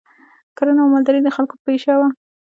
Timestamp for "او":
0.83-0.91